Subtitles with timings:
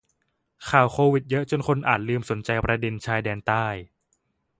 [0.69, 3.65] ข่าวโควิดเยอะจนคนอาจลืมสนใจประเด็นชายแดนใต้